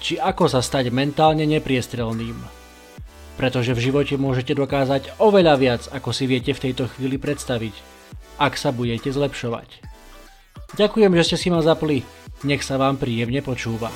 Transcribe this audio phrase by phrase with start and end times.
[0.00, 2.36] či ako sa stať mentálne nepriestrelným.
[3.36, 7.72] Pretože v živote môžete dokázať oveľa viac, ako si viete v tejto chvíli predstaviť,
[8.40, 9.84] ak sa budete zlepšovať.
[10.76, 12.04] Ďakujem, že ste si ma zapli.
[12.44, 13.92] Nech sa vám príjemne počúva.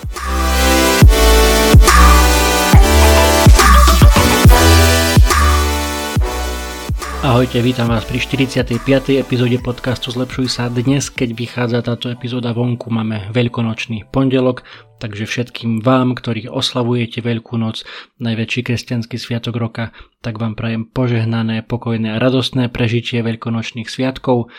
[7.24, 8.84] Ahojte, vítam vás pri 45.
[9.16, 10.68] epizóde podcastu Zlepšuj sa.
[10.68, 14.60] Dnes, keď vychádza táto epizóda vonku, máme veľkonočný pondelok,
[15.00, 17.88] takže všetkým vám, ktorí oslavujete Veľkú noc,
[18.20, 24.52] najväčší kresťanský sviatok roka, tak vám prajem požehnané, pokojné a radostné prežitie veľkonočných sviatkov.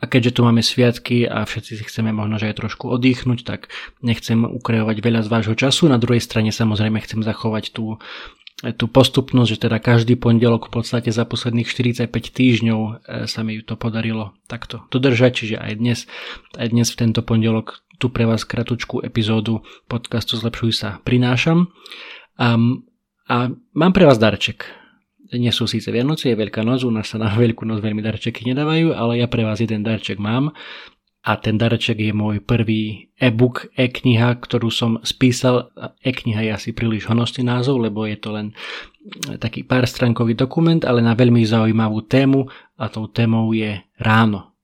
[0.00, 3.72] A keďže tu máme sviatky a všetci si chceme možno, že aj trošku oddychnúť, tak
[4.04, 5.88] nechcem ukrejovať veľa z vášho času.
[5.88, 7.96] Na druhej strane samozrejme chcem zachovať tú,
[8.60, 12.92] tú postupnosť, že teda každý pondelok v podstate za posledných 45 týždňov e,
[13.24, 15.98] sa mi to podarilo takto dodržať, čiže aj dnes,
[16.60, 21.72] aj dnes v tento pondelok tu pre vás kratučku epizódu podcastu Zlepšuj sa prinášam.
[22.36, 22.88] Um,
[23.28, 24.80] a mám pre vás darček
[25.38, 28.42] nie sú síce Vianoce, je Veľká noc, u nás sa na Veľkú noc veľmi darčeky
[28.50, 30.50] nedávajú, ale ja pre vás jeden darček mám
[31.20, 35.68] a ten darček je môj prvý e-book, e-kniha, ktorú som spísal.
[36.00, 38.56] E-kniha je asi príliš honosný názov, lebo je to len
[39.36, 42.48] taký pár stránkový dokument, ale na veľmi zaujímavú tému
[42.80, 44.56] a tou témou je ráno.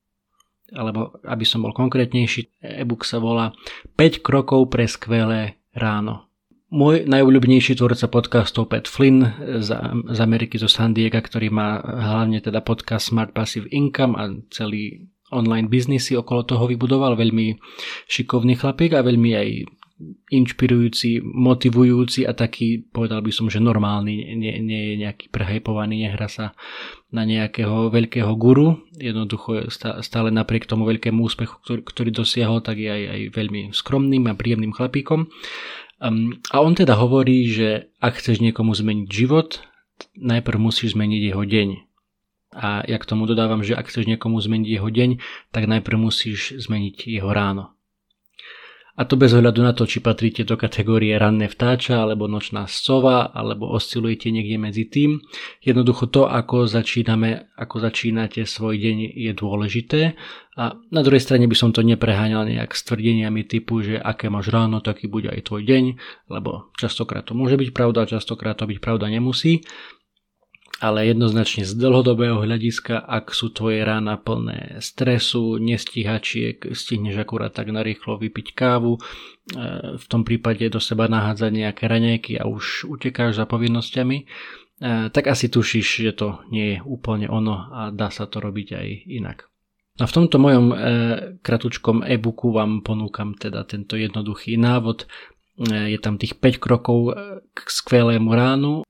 [0.73, 3.53] Alebo aby som bol konkrétnejší, e-book sa volá
[4.01, 6.25] 5 krokov pre skvelé ráno.
[6.73, 9.23] Môj najobľúbenejší tvorca podcastov Pat Flynn
[9.63, 9.71] z,
[10.09, 15.07] z Ameriky, zo San Diego, ktorý má hlavne teda podcast Smart Passive Income a celý
[15.33, 17.19] online biznisy okolo toho vybudoval.
[17.19, 17.59] Veľmi
[18.07, 19.49] šikovný chlapík a veľmi aj
[20.29, 26.29] inšpirujúci, motivujúci a taký, povedal by som, že normálny, nie, nie je nejaký prehajpovaný, nehra
[26.29, 26.53] sa
[27.09, 29.73] na nejakého veľkého guru, jednoducho
[30.05, 34.37] stále napriek tomu veľkému úspechu, ktorý, ktorý dosiahol, tak je aj, aj veľmi skromným a
[34.37, 35.33] príjemným chlapíkom.
[35.97, 39.65] Um, a on teda hovorí, že ak chceš niekomu zmeniť život,
[40.13, 41.86] najprv musíš zmeniť jeho deň.
[42.57, 45.11] A ja k tomu dodávam, že ak chceš niekomu zmeniť jeho deň,
[45.53, 47.77] tak najprv musíš zmeniť jeho ráno.
[48.97, 53.29] A to bez ohľadu na to, či patríte do kategórie ranné vtáča, alebo nočná sova,
[53.29, 55.21] alebo oscilujete niekde medzi tým.
[55.61, 60.01] Jednoducho to, ako začíname, ako začínate svoj deň je dôležité.
[60.57, 64.49] A na druhej strane by som to nepreháňal nejak s tvrdeniami typu, že aké máš
[64.49, 65.85] ráno, taký bude aj tvoj deň,
[66.33, 69.61] lebo častokrát to môže byť pravda, častokrát to byť pravda nemusí
[70.77, 77.73] ale jednoznačne z dlhodobého hľadiska, ak sú tvoje rána plné stresu, nestíhačiek, stihneš akurát tak
[77.73, 79.01] narýchlo vypiť kávu, e,
[79.97, 84.25] v tom prípade do seba nahádzať nejaké raňajky a už utekáš za povinnosťami, e,
[85.09, 88.87] tak asi tušíš, že to nie je úplne ono a dá sa to robiť aj
[89.09, 89.49] inak.
[89.97, 90.77] A v tomto mojom e,
[91.41, 95.09] kratučkom e-booku vám ponúkam teda tento jednoduchý návod.
[95.57, 97.17] Je tam tých 5 krokov
[97.57, 98.85] k skvelému ránu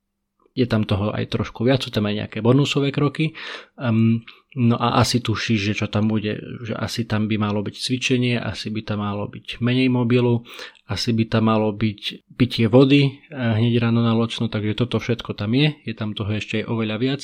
[0.56, 3.37] je tam toho aj trošku viac, sú tam aj nejaké bonusové kroky.
[3.77, 4.25] Um,
[4.56, 8.41] no a asi tušíš, že čo tam bude, že asi tam by malo byť cvičenie,
[8.41, 10.49] asi by tam malo byť menej mobilu,
[10.89, 15.37] asi by tam malo byť pitie vody eh, hneď ráno na ločno, takže toto všetko
[15.37, 17.21] tam je, je tam toho ešte aj oveľa viac.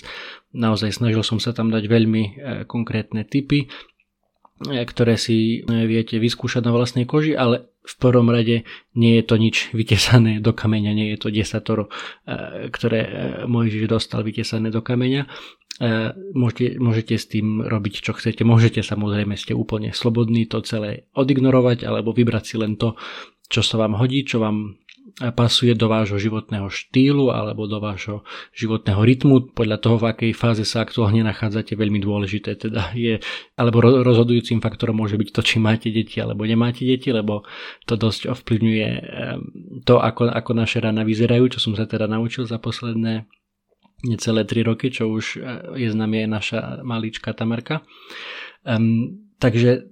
[0.52, 2.32] Naozaj snažil som sa tam dať veľmi eh,
[2.68, 3.72] konkrétne typy,
[4.62, 8.62] ktoré si viete vyskúšať na vlastnej koži, ale v prvom rade
[8.94, 11.90] nie je to nič vytesané do kameňa, nie je to desatoro,
[12.22, 13.10] e, ktoré e,
[13.50, 15.26] Mojžiš dostal vytesané do kameňa.
[15.26, 15.28] E,
[16.14, 21.82] môžete, môžete s tým robiť čo chcete, môžete samozrejme ste úplne slobodní to celé odignorovať
[21.82, 22.94] alebo vybrať si len to,
[23.50, 24.78] čo sa vám hodí, čo vám
[25.36, 28.24] pasuje do vášho životného štýlu alebo do vášho
[28.56, 33.20] životného rytmu, podľa toho, v akej fáze sa aktuálne nachádzate, veľmi dôležité teda je,
[33.54, 37.44] alebo rozhodujúcim faktorom môže byť to, či máte deti alebo nemáte deti, lebo
[37.84, 38.88] to dosť ovplyvňuje
[39.84, 43.28] to, ako, ako naše rána vyzerajú, čo som sa teda naučil za posledné
[44.02, 45.40] necelé 3 roky, čo už e,
[45.78, 47.86] je z nami aj naša malička Tamarka.
[48.66, 49.86] Um, takže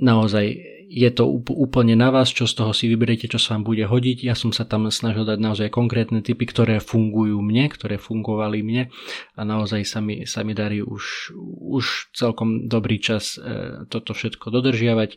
[0.00, 3.86] naozaj je to úplne na vás, čo z toho si vyberiete, čo sa vám bude
[3.86, 4.26] hodiť.
[4.26, 8.90] Ja som sa tam snažil dať naozaj konkrétne typy, ktoré fungujú mne, ktoré fungovali mne
[9.38, 11.30] a naozaj sa mi, sa mi darí už,
[11.70, 15.14] už celkom dobrý čas e, toto všetko dodržiavať.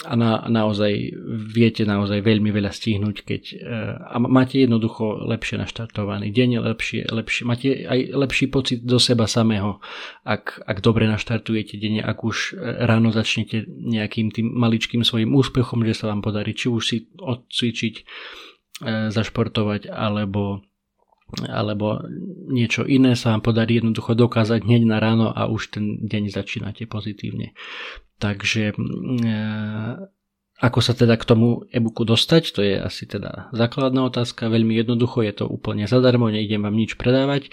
[0.00, 1.12] A na, naozaj
[1.52, 7.42] viete naozaj veľmi veľa stihnúť, keď uh, a máte jednoducho lepšie naštartovaný deň, lepšie, lepšie,
[7.44, 9.76] máte aj lepší pocit do seba samého,
[10.24, 15.82] ak, ak dobre naštartujete deň, ak už e, ráno začnete nejakým tým maličkým svojim úspechom,
[15.86, 18.06] že sa vám podarí či už si odcvičiť, uh,
[19.12, 20.64] zašportovať, alebo
[21.46, 22.02] alebo
[22.50, 26.90] niečo iné sa vám podarí jednoducho dokázať hneď na ráno a už ten deň začínate
[26.90, 27.54] pozitívne.
[28.18, 28.76] Takže e,
[30.60, 35.24] ako sa teda k tomu e-booku dostať, to je asi teda základná otázka, veľmi jednoducho,
[35.24, 37.48] je to úplne zadarmo, neidem vám nič predávať.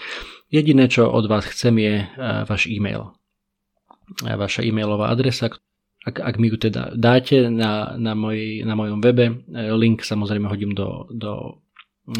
[0.50, 2.06] Jediné, čo od vás chcem je e,
[2.44, 3.14] váš e-mail.
[4.26, 5.54] E, vaša e-mailová adresa,
[6.06, 9.42] ak, ak mi ju teda dáte na, na, moj, na mojom webe,
[9.74, 11.58] link samozrejme hodím do, do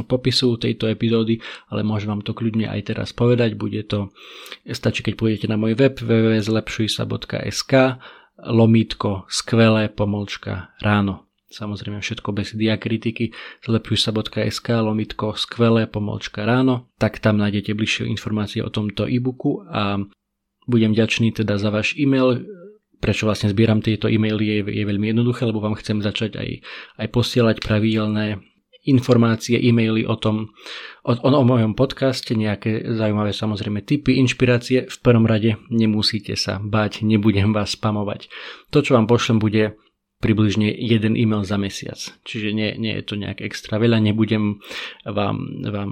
[0.04, 1.40] popisu tejto epizódy,
[1.72, 3.56] ale môžem vám to kľudne aj teraz povedať.
[3.56, 4.12] Bude to,
[4.68, 7.72] stačí keď pôjdete na môj web www.zlepšujsa.sk
[8.38, 11.26] lomítko skvelé pomlčka ráno.
[11.48, 13.32] Samozrejme všetko bez diakritiky
[13.64, 19.96] zlepšujsa.sk lomítko skvelé pomlčka ráno, tak tam nájdete bližšie informácie o tomto e-booku a
[20.68, 22.44] budem ďačný teda za váš e-mail,
[22.98, 26.48] prečo vlastne zbieram tieto e-maily je, je veľmi jednoduché, lebo vám chcem začať aj,
[27.02, 28.42] aj posielať pravidelné
[28.88, 30.56] informácie, e-maily o tom,
[31.04, 34.88] o, o, mojom podcaste, nejaké zaujímavé samozrejme tipy, inšpirácie.
[34.88, 38.32] V prvom rade nemusíte sa báť, nebudem vás spamovať.
[38.72, 39.76] To, čo vám pošlem, bude
[40.18, 41.98] približne jeden e-mail za mesiac.
[42.26, 44.58] Čiže nie, nie je to nejak extra veľa, nebudem
[45.06, 45.90] vám, vám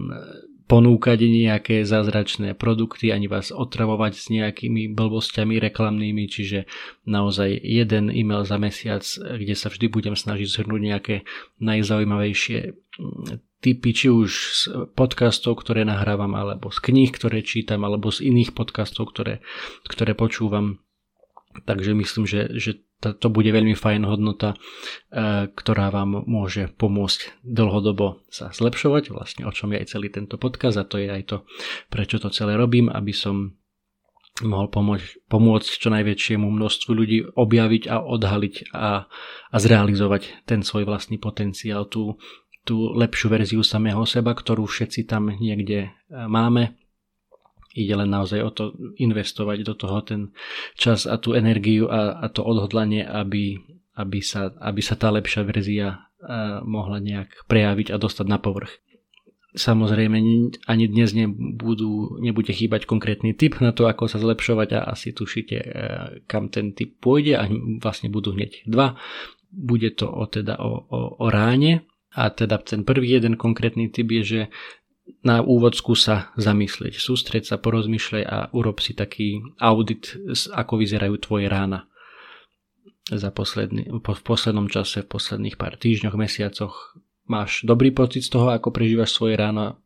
[0.66, 6.66] ponúkať nejaké zázračné produkty, ani vás otravovať s nejakými blbosťami reklamnými, čiže
[7.06, 11.16] naozaj jeden e-mail za mesiac, kde sa vždy budem snažiť zhrnúť nejaké
[11.62, 14.60] najzaujímavejšie mm, typy, či už z
[14.98, 19.42] podcastov, ktoré nahrávam, alebo z kníh, ktoré čítam, alebo z iných podcastov, ktoré,
[19.86, 20.82] ktoré počúvam.
[21.64, 24.56] Takže myslím, že, že to bude veľmi fajn hodnota, e,
[25.52, 30.80] ktorá vám môže pomôcť dlhodobo sa zlepšovať, vlastne o čom je aj celý tento podkaz
[30.80, 31.36] a to je aj to,
[31.92, 33.56] prečo to celé robím, aby som
[34.44, 39.08] mohol pomôcť, pomôcť čo najväčšiemu množstvu ľudí objaviť a odhaliť a,
[39.52, 42.20] a zrealizovať ten svoj vlastný potenciál, tú,
[42.68, 46.76] tú lepšiu verziu samého seba, ktorú všetci tam niekde e, máme
[47.76, 48.64] ide len naozaj o to
[48.96, 50.20] investovať do toho ten
[50.74, 53.60] čas a tú energiu a, a to odhodlanie, aby,
[54.00, 56.06] aby, sa, aby sa tá lepšia verzia
[56.64, 58.72] mohla nejak prejaviť a dostať na povrch.
[59.56, 60.20] Samozrejme,
[60.68, 65.56] ani dnes nebudú, nebude chýbať konkrétny tip na to, ako sa zlepšovať a asi tušíte,
[65.56, 65.68] e,
[66.28, 67.48] kam ten tip pôjde a
[67.80, 69.00] vlastne budú hneď dva.
[69.48, 74.12] Bude to o, teda o, o, o ráne a teda ten prvý jeden konkrétny tip
[74.20, 74.40] je, že
[75.22, 80.14] na úvod skúsa zamyslieť, sústreť sa, porozmýšľaj a urob si taký audit,
[80.54, 81.86] ako vyzerajú tvoje rána
[83.10, 86.98] za posledný, po, v poslednom čase, v posledných pár týždňoch, mesiacoch.
[87.26, 89.78] Máš dobrý pocit z toho, ako prežívaš svoje ráno,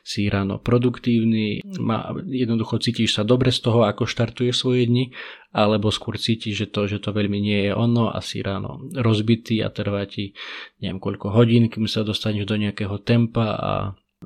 [0.00, 5.04] si ráno produktívny, má, jednoducho cítiš sa dobre z toho, ako štartuješ svoje dni,
[5.52, 9.60] alebo skôr cítiš, že to, že to veľmi nie je ono a si ráno rozbitý
[9.60, 10.32] a trvá ti
[10.80, 13.72] neviem koľko hodín, kým sa dostaneš do nejakého tempa a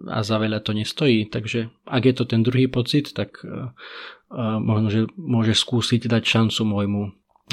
[0.07, 1.27] a za veľa to nestojí.
[1.27, 3.75] Takže ak je to ten druhý pocit, tak uh,
[4.63, 7.03] možno, že môže skúsiť dať šancu môjmu,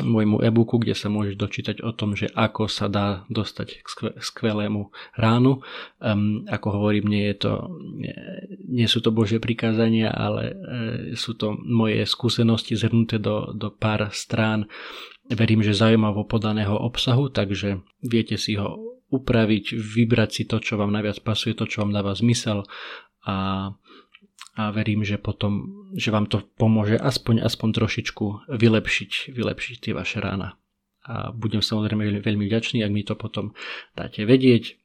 [0.05, 3.87] môjmu e-booku, kde sa môžeš dočítať o tom, že ako sa dá dostať k
[4.21, 5.65] skvelému ránu.
[5.97, 7.53] Um, ako hovorím, nie, je to,
[7.97, 8.13] nie,
[8.69, 10.57] nie sú to Božie prikázania, ale uh,
[11.17, 14.69] sú to moje skúsenosti zhrnuté do, do pár strán
[15.27, 20.91] verím, že zaujímavo podaného obsahu, takže viete si ho upraviť, vybrať si to, čo vám
[20.91, 22.67] najviac pasuje, to, čo vám dáva zmysel
[23.23, 23.71] a,
[24.55, 30.19] a verím, že potom, že vám to pomôže aspoň, aspoň trošičku vylepšiť, vylepšiť tie vaše
[30.19, 30.59] rána.
[31.07, 33.55] A budem samozrejme veľmi, vďačný, ak mi to potom
[33.95, 34.75] dáte vedieť,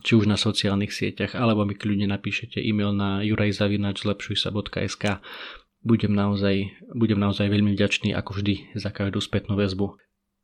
[0.00, 5.04] či už na sociálnych sieťach, alebo mi kľudne napíšete e-mail na jurajzavinač.zlepšujsa.sk
[5.82, 9.98] budem naozaj, budem naozaj veľmi vďačný ako vždy za každú spätnú väzbu.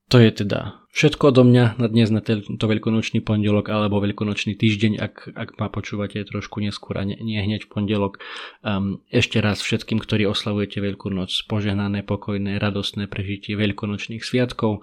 [0.08, 4.92] To je teda všetko odo mňa na dnes na tento veľkonočný pondelok alebo veľkonočný týždeň,
[4.96, 8.16] ak, ak ma počúvate trošku neskôr a nie, nie hneď pondelok.
[8.64, 14.80] Um, ešte raz všetkým, ktorí oslavujete Veľkú noc, požehnané, pokojné, radostné prežitie veľkonočných sviatkov.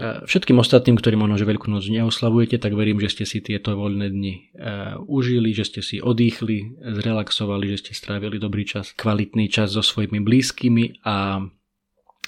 [0.00, 3.76] Uh, všetkým ostatným, ktorí možno, že Veľkú noc neoslavujete, tak verím, že ste si tieto
[3.76, 9.52] voľné dni uh, užili, že ste si odýchli, zrelaxovali, že ste strávili dobrý čas, kvalitný
[9.52, 11.46] čas so svojimi blízkymi a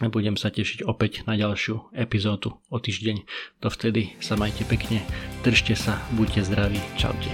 [0.02, 3.22] budem sa tešiť opäť na ďalšiu epizódu o týždeň.
[3.62, 5.06] Dovtedy sa majte pekne,
[5.46, 7.30] držte sa, buďte zdraví, čaute.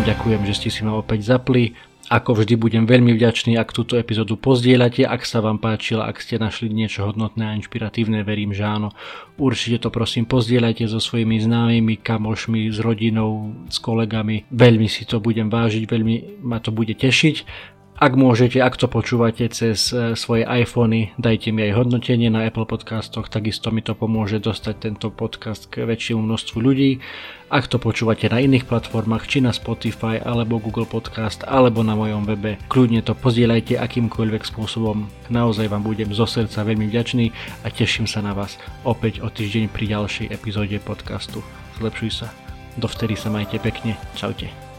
[0.00, 1.72] Ďakujem, že ste si ma opäť zapli
[2.10, 6.42] ako vždy budem veľmi vďačný, ak túto epizódu pozdieľate, ak sa vám páčila, ak ste
[6.42, 8.90] našli niečo hodnotné a inšpiratívne, verím, že áno.
[9.38, 14.50] Určite to prosím pozdieľajte so svojimi známymi, kamošmi, s rodinou, s kolegami.
[14.50, 17.70] Veľmi si to budem vážiť, veľmi ma to bude tešiť.
[18.00, 22.64] Ak môžete, ak to počúvate cez e, svoje iPhony, dajte mi aj hodnotenie na Apple
[22.64, 27.04] podcastoch, takisto mi to pomôže dostať tento podcast k väčšiemu množstvu ľudí.
[27.52, 32.24] Ak to počúvate na iných platformách, či na Spotify, alebo Google Podcast, alebo na mojom
[32.24, 35.04] webe, kľudne to pozdieľajte akýmkoľvek spôsobom.
[35.28, 39.68] Naozaj vám budem zo srdca veľmi vďačný a teším sa na vás opäť o týždeň
[39.68, 41.44] pri ďalšej epizóde podcastu.
[41.76, 42.32] Zlepšuj sa.
[42.80, 44.00] Dovtedy sa majte pekne.
[44.16, 44.69] Čaute.